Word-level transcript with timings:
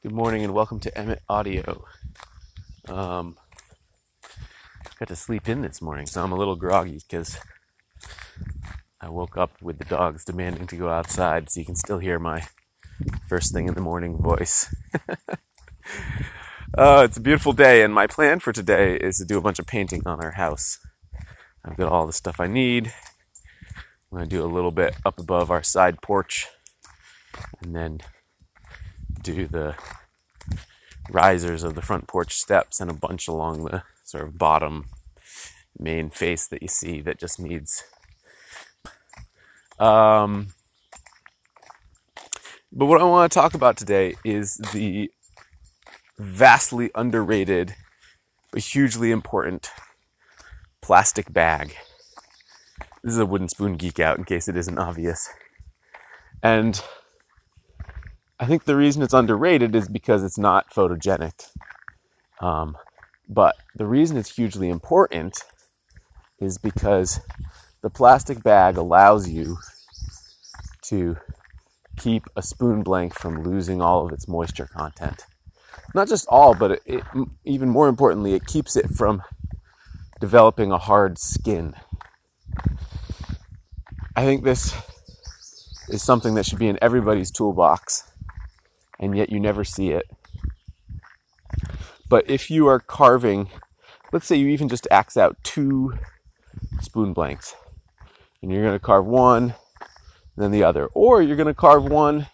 Good 0.00 0.12
morning 0.12 0.44
and 0.44 0.54
welcome 0.54 0.78
to 0.78 0.96
Emmett 0.96 1.22
Audio. 1.28 1.84
Um, 2.86 3.36
got 4.96 5.08
to 5.08 5.16
sleep 5.16 5.48
in 5.48 5.62
this 5.62 5.82
morning, 5.82 6.06
so 6.06 6.22
I'm 6.22 6.30
a 6.30 6.36
little 6.36 6.54
groggy 6.54 7.00
because 7.00 7.36
I 9.00 9.08
woke 9.08 9.36
up 9.36 9.60
with 9.60 9.78
the 9.78 9.84
dogs 9.84 10.24
demanding 10.24 10.68
to 10.68 10.76
go 10.76 10.88
outside, 10.88 11.50
so 11.50 11.58
you 11.58 11.66
can 11.66 11.74
still 11.74 11.98
hear 11.98 12.20
my 12.20 12.44
first 13.28 13.52
thing 13.52 13.66
in 13.66 13.74
the 13.74 13.80
morning 13.80 14.16
voice. 14.22 14.72
uh, 16.78 17.02
it's 17.04 17.16
a 17.16 17.20
beautiful 17.20 17.52
day, 17.52 17.82
and 17.82 17.92
my 17.92 18.06
plan 18.06 18.38
for 18.38 18.52
today 18.52 18.94
is 18.94 19.18
to 19.18 19.24
do 19.24 19.36
a 19.36 19.42
bunch 19.42 19.58
of 19.58 19.66
painting 19.66 20.02
on 20.06 20.22
our 20.22 20.32
house. 20.32 20.78
I've 21.64 21.76
got 21.76 21.90
all 21.90 22.06
the 22.06 22.12
stuff 22.12 22.38
I 22.38 22.46
need. 22.46 22.92
I'm 24.12 24.18
going 24.18 24.28
to 24.28 24.36
do 24.36 24.44
a 24.44 24.46
little 24.46 24.70
bit 24.70 24.94
up 25.04 25.18
above 25.18 25.50
our 25.50 25.64
side 25.64 26.00
porch, 26.00 26.46
and 27.60 27.74
then 27.74 27.98
do 29.22 29.46
the 29.46 29.74
risers 31.10 31.62
of 31.62 31.74
the 31.74 31.82
front 31.82 32.06
porch 32.06 32.34
steps 32.34 32.80
and 32.80 32.90
a 32.90 32.94
bunch 32.94 33.28
along 33.28 33.64
the 33.64 33.82
sort 34.04 34.24
of 34.24 34.38
bottom 34.38 34.86
main 35.78 36.10
face 36.10 36.46
that 36.46 36.62
you 36.62 36.68
see 36.68 37.00
that 37.00 37.18
just 37.18 37.40
needs 37.40 37.84
um, 39.78 40.48
but 42.72 42.86
what 42.86 43.00
I 43.00 43.04
want 43.04 43.30
to 43.30 43.34
talk 43.34 43.54
about 43.54 43.76
today 43.76 44.16
is 44.24 44.56
the 44.72 45.10
vastly 46.18 46.90
underrated 46.94 47.74
but 48.50 48.62
hugely 48.62 49.10
important 49.10 49.70
plastic 50.82 51.32
bag. 51.32 51.76
This 53.02 53.12
is 53.12 53.18
a 53.18 53.26
wooden 53.26 53.48
spoon 53.48 53.76
geek 53.76 54.00
out 54.00 54.18
in 54.18 54.24
case 54.24 54.48
it 54.48 54.56
isn't 54.56 54.78
obvious. 54.78 55.28
And 56.42 56.80
I 58.40 58.46
think 58.46 58.64
the 58.64 58.76
reason 58.76 59.02
it's 59.02 59.14
underrated 59.14 59.74
is 59.74 59.88
because 59.88 60.22
it's 60.22 60.38
not 60.38 60.70
photogenic. 60.70 61.48
Um, 62.40 62.76
but 63.28 63.56
the 63.74 63.86
reason 63.86 64.16
it's 64.16 64.36
hugely 64.36 64.68
important 64.68 65.42
is 66.38 66.56
because 66.56 67.20
the 67.82 67.90
plastic 67.90 68.44
bag 68.44 68.76
allows 68.76 69.28
you 69.28 69.56
to 70.82 71.16
keep 71.96 72.24
a 72.36 72.42
spoon 72.42 72.82
blank 72.84 73.12
from 73.12 73.42
losing 73.42 73.82
all 73.82 74.06
of 74.06 74.12
its 74.12 74.28
moisture 74.28 74.68
content. 74.72 75.24
Not 75.92 76.06
just 76.06 76.28
all, 76.28 76.54
but 76.54 76.70
it, 76.70 76.82
it, 76.86 77.04
even 77.44 77.68
more 77.68 77.88
importantly, 77.88 78.34
it 78.34 78.46
keeps 78.46 78.76
it 78.76 78.88
from 78.90 79.22
developing 80.20 80.70
a 80.70 80.78
hard 80.78 81.18
skin. 81.18 81.74
I 84.14 84.24
think 84.24 84.44
this 84.44 84.74
is 85.88 86.04
something 86.04 86.34
that 86.34 86.46
should 86.46 86.58
be 86.60 86.68
in 86.68 86.78
everybody's 86.80 87.32
toolbox 87.32 88.04
and 88.98 89.16
yet 89.16 89.30
you 89.30 89.40
never 89.40 89.64
see 89.64 89.90
it. 89.90 90.08
But 92.08 92.28
if 92.28 92.50
you 92.50 92.66
are 92.66 92.80
carving, 92.80 93.48
let's 94.12 94.26
say 94.26 94.36
you 94.36 94.48
even 94.48 94.68
just 94.68 94.88
axe 94.90 95.16
out 95.16 95.36
two 95.42 95.98
spoon 96.80 97.12
blanks, 97.12 97.54
and 98.40 98.50
you're 98.50 98.62
going 98.62 98.74
to 98.74 98.84
carve 98.84 99.06
one, 99.06 99.54
then 100.36 100.50
the 100.50 100.64
other, 100.64 100.86
or 100.94 101.20
you're 101.20 101.36
going 101.36 101.48
to 101.48 101.54
carve 101.54 101.84
one, 101.84 102.28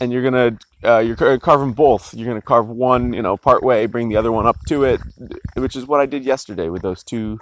and 0.00 0.12
you're 0.12 0.22
going 0.22 0.58
to 0.58 0.88
uh, 0.88 0.98
you're 0.98 1.16
carve 1.16 1.60
them 1.60 1.72
both. 1.72 2.14
You're 2.14 2.28
going 2.28 2.40
to 2.40 2.46
carve 2.46 2.68
one, 2.68 3.12
you 3.12 3.22
know, 3.22 3.36
part 3.36 3.62
way, 3.62 3.86
bring 3.86 4.08
the 4.08 4.16
other 4.16 4.30
one 4.30 4.46
up 4.46 4.56
to 4.68 4.84
it, 4.84 5.00
which 5.54 5.74
is 5.74 5.86
what 5.86 6.00
I 6.00 6.06
did 6.06 6.24
yesterday 6.24 6.68
with 6.68 6.82
those 6.82 7.02
two 7.02 7.40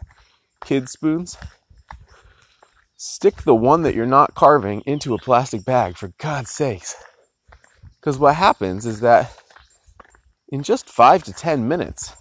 kid 0.64 0.88
spoons. 0.88 1.36
Stick 2.96 3.42
the 3.42 3.54
one 3.54 3.82
that 3.82 3.94
you're 3.94 4.06
not 4.06 4.34
carving 4.34 4.80
into 4.86 5.14
a 5.14 5.18
plastic 5.18 5.64
bag, 5.64 5.96
for 5.96 6.12
God's 6.18 6.50
sakes. 6.50 6.96
Because 8.05 8.19
what 8.19 8.34
happens 8.34 8.84
is 8.84 9.00
that 9.00 9.34
in 10.48 10.62
just 10.62 10.91
five 10.91 11.24
to 11.24 11.33
ten 11.33 11.66
minutes, 11.66 12.12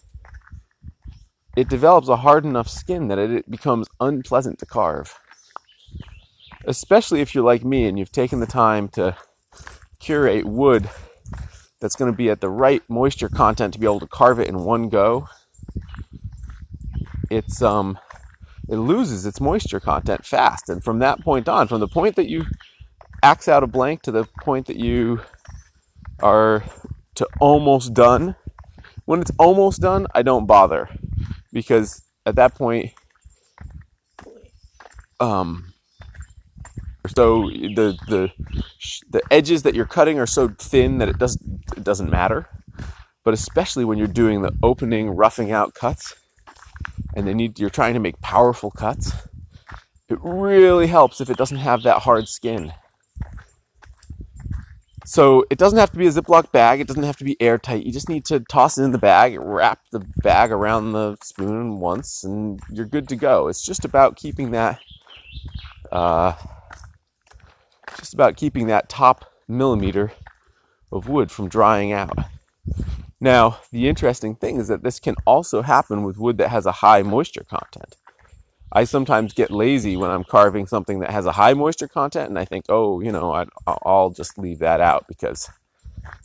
it 1.58 1.67
develops 1.67 2.08
a 2.08 2.16
hard 2.16 2.45
enough 2.45 2.69
skin 2.69 3.09
that 3.09 3.19
it 3.19 3.52
becomes 3.52 3.90
unpleasant 4.00 4.59
to 4.59 4.66
carve. 4.66 5.19
Especially 6.63 7.19
if 7.19 7.35
you're 7.35 7.44
like 7.44 7.66
me 7.66 7.85
and 7.85 8.00
you've 8.00 8.13
taken 8.13 8.40
the 8.40 8.46
time 8.46 8.88
to 8.90 9.18
curate 10.00 10.46
wood 10.46 10.90
that's 11.81 11.97
going 11.97 12.09
to 12.09 12.16
be 12.16 12.30
at 12.30 12.40
the 12.40 12.50
right 12.50 12.81
moisture 12.88 13.28
content 13.28 13.74
to 13.74 13.80
be 13.80 13.86
able 13.86 14.00
to 14.00 14.07
carve 14.07 14.40
it 14.40 14.47
in 14.47 14.63
one 14.63 14.88
go. 14.88 15.28
It's 17.30 17.62
um 17.62 18.00
it 18.69 18.78
loses 18.78 19.25
its 19.25 19.41
moisture 19.41 19.81
content 19.81 20.25
fast 20.25 20.69
and 20.69 20.81
from 20.81 21.00
that 21.00 21.19
point 21.19 21.50
on 21.50 21.68
from 21.68 21.81
the 21.81 21.90
point 21.90 22.16
that 22.16 22.30
you 22.30 22.46
axe 23.22 23.50
out 23.50 23.63
a 23.63 23.68
blank 23.68 24.02
to 24.03 24.12
the 24.12 24.24
point 24.40 24.68
that 24.68 24.78
you 24.78 25.19
are 26.23 26.63
to 27.16 27.28
almost 27.39 27.94
done. 27.94 28.35
When 29.06 29.22
it's 29.22 29.31
almost 29.38 29.81
done, 29.81 30.07
I 30.16 30.23
don't 30.23 30.47
bother 30.47 30.89
because 31.51 32.01
at 32.25 32.35
that 32.35 32.56
point, 32.56 32.91
um, 35.19 35.73
so 37.16 37.50
the 37.50 37.97
the 38.07 38.31
the 39.09 39.22
edges 39.29 39.63
that 39.63 39.75
you're 39.75 39.85
cutting 39.85 40.19
are 40.19 40.25
so 40.25 40.47
thin 40.57 41.00
that 41.00 41.09
it 41.09 41.19
doesn't 41.19 41.63
it 41.78 41.83
doesn't 41.83 42.09
matter. 42.09 42.47
But 43.25 43.33
especially 43.33 43.85
when 43.85 43.97
you're 43.97 44.07
doing 44.07 44.41
the 44.41 44.53
opening, 44.63 45.09
roughing 45.12 45.51
out 45.51 45.73
cuts, 45.73 46.16
and 47.16 47.28
then 47.28 47.39
you, 47.39 47.53
you're 47.57 47.69
trying 47.69 47.94
to 47.94 48.00
make 48.00 48.19
powerful 48.22 48.72
cuts, 48.72 49.13
it 50.09 50.19
really 50.22 50.88
helps 50.88 51.22
if 51.22 51.29
it 51.29 51.38
doesn't 51.38 51.57
have 51.57 51.83
that 51.83 52.00
hard 52.00 52.28
skin. 52.28 52.73
So 55.06 55.46
it 55.50 55.58
doesn't 55.58 55.80
have 55.80 55.91
to 55.91 55.97
be 55.97 56.08
a 56.08 56.12
Ziploc 56.12 56.52
bag. 56.52 56.80
It 56.80 56.88
doesn't 56.88 57.03
have 57.03 57.18
to 57.18 57.24
be 57.24 57.41
airtight. 57.41 57.86
You 57.86 57.91
just 57.91 58.09
need 58.09 58.25
to 58.25 58.40
toss 58.40 58.78
it 58.78 58.84
in 58.84 58.91
the 58.91 58.97
bag, 58.97 59.38
wrap 59.40 59.80
the 59.91 60.06
bag 60.24 60.52
around 60.52 60.94
the 60.94 61.18
spoon 61.22 61.80
once, 61.80 62.24
and 62.24 62.59
you're 62.69 62.86
good 62.86 63.09
to 63.09 63.16
go. 63.16 63.47
It's 63.47 63.63
just 63.63 63.84
about 63.84 64.16
keeping 64.16 64.52
that, 64.52 64.80
uh, 65.92 66.34
just 67.97 68.13
about 68.13 68.38
keeping 68.38 68.68
that 68.68 68.88
top 68.88 69.25
millimeter 69.47 70.13
of 70.92 71.09
wood 71.09 71.31
from 71.31 71.50
drying 71.50 71.92
out. 71.92 72.18
Now, 73.19 73.59
the 73.72 73.88
interesting 73.88 74.36
thing 74.36 74.58
is 74.58 74.68
that 74.68 74.84
this 74.84 75.00
can 75.00 75.16
also 75.25 75.62
happen 75.62 76.03
with 76.03 76.18
wood 76.18 76.38
that 76.38 76.50
has 76.50 76.66
a 76.66 76.74
high 76.74 77.03
moisture 77.03 77.46
content. 77.50 77.96
I 78.75 78.85
sometimes 78.85 79.34
get 79.34 79.51
lazy 79.51 79.95
when 79.95 80.09
I'm 80.09 80.23
carving 80.23 80.66
something 80.66 81.00
that 81.00 81.11
has 81.11 81.28
a 81.28 81.34
high 81.34 81.53
moisture 81.53 81.88
content, 81.88 82.29
and 82.29 82.39
I 82.39 82.45
think, 82.45 82.66
oh, 82.69 83.01
you 83.01 83.11
know, 83.11 83.31
i 83.31 83.45
will 83.85 84.09
just 84.09 84.39
leave 84.39 84.57
that 84.59 84.81
out 84.81 85.06
because, 85.07 85.47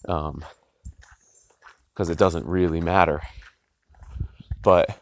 um, 0.09 0.43
because 1.93 2.09
it 2.09 2.17
doesn't 2.17 2.47
really 2.47 2.81
matter. 2.81 3.21
But 4.63 4.99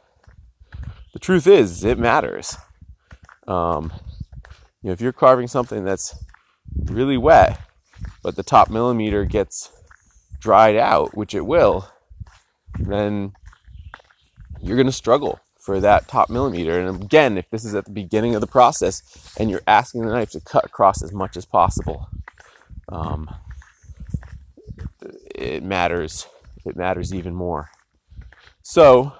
the 1.12 1.20
truth 1.20 1.46
is, 1.46 1.84
it 1.84 2.00
matters. 2.00 2.56
Um, 3.46 3.92
you 4.82 4.88
know, 4.88 4.92
if 4.92 5.00
you're 5.00 5.12
carving 5.12 5.46
something 5.46 5.84
that's 5.84 6.18
really 6.74 7.16
wet, 7.16 7.60
but 8.24 8.34
the 8.34 8.42
top 8.42 8.70
millimeter 8.70 9.24
gets 9.24 9.70
dried 10.40 10.74
out, 10.74 11.16
which 11.16 11.32
it 11.32 11.46
will, 11.46 11.88
then 12.76 13.34
you're 14.60 14.76
going 14.76 14.86
to 14.86 14.92
struggle 14.92 15.38
for 15.66 15.80
that 15.80 16.06
top 16.06 16.30
millimeter. 16.30 16.78
And 16.78 17.02
again, 17.02 17.36
if 17.36 17.50
this 17.50 17.64
is 17.64 17.74
at 17.74 17.86
the 17.86 17.90
beginning 17.90 18.36
of 18.36 18.40
the 18.40 18.46
process 18.46 19.02
and 19.36 19.50
you're 19.50 19.64
asking 19.66 20.06
the 20.06 20.12
knife 20.12 20.30
to 20.30 20.40
cut 20.40 20.64
across 20.64 21.02
as 21.02 21.12
much 21.12 21.36
as 21.36 21.44
possible, 21.44 22.08
um, 22.88 23.28
it 25.34 25.64
matters. 25.64 26.28
It 26.64 26.76
matters 26.76 27.12
even 27.12 27.34
more. 27.34 27.70
So, 28.62 29.12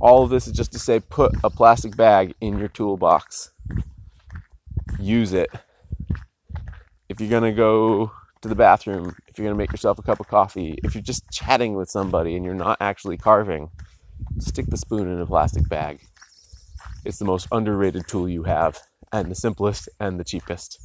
all 0.00 0.24
of 0.24 0.30
this 0.30 0.48
is 0.48 0.54
just 0.54 0.72
to 0.72 0.80
say 0.80 0.98
put 0.98 1.32
a 1.44 1.50
plastic 1.50 1.96
bag 1.96 2.34
in 2.40 2.58
your 2.58 2.68
toolbox. 2.68 3.52
Use 4.98 5.32
it. 5.32 5.50
If 7.08 7.20
you're 7.20 7.30
going 7.30 7.44
to 7.44 7.52
go 7.52 8.10
to 8.42 8.48
the 8.48 8.56
bathroom, 8.56 9.14
if 9.28 9.38
you're 9.38 9.46
going 9.46 9.54
to 9.54 9.58
make 9.58 9.70
yourself 9.70 10.00
a 10.00 10.02
cup 10.02 10.18
of 10.18 10.26
coffee, 10.26 10.78
if 10.82 10.96
you're 10.96 11.02
just 11.02 11.30
chatting 11.30 11.74
with 11.74 11.88
somebody 11.88 12.34
and 12.34 12.44
you're 12.44 12.54
not 12.54 12.78
actually 12.80 13.16
carving, 13.16 13.70
stick 14.38 14.66
the 14.66 14.76
spoon 14.76 15.08
in 15.08 15.20
a 15.20 15.26
plastic 15.26 15.68
bag. 15.68 16.00
It's 17.04 17.18
the 17.18 17.24
most 17.24 17.48
underrated 17.50 18.06
tool 18.06 18.28
you 18.28 18.44
have, 18.44 18.78
and 19.12 19.30
the 19.30 19.34
simplest 19.34 19.88
and 19.98 20.18
the 20.20 20.24
cheapest. 20.24 20.78